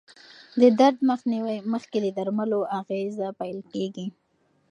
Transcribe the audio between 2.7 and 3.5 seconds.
اغېزه